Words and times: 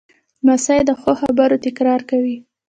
لمسی 0.45 0.79
د 0.87 0.91
ښو 0.99 1.11
خبرو 1.21 1.61
تکرار 1.65 2.01
کوي. 2.09 2.37